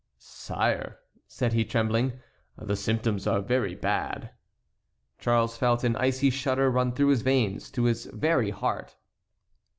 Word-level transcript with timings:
"Sire," 0.17 0.97
said 1.27 1.53
he, 1.53 1.63
trembling, 1.63 2.13
"the 2.57 2.75
symptoms 2.75 3.27
are 3.27 3.39
very 3.39 3.75
bad." 3.75 4.31
Charles 5.19 5.57
felt 5.57 5.83
an 5.83 5.95
icy 5.95 6.31
shudder 6.31 6.71
run 6.71 6.91
through 6.91 7.09
his 7.09 7.21
veins 7.21 7.69
to 7.69 7.83
his 7.83 8.05
very 8.07 8.49
heart. 8.49 8.95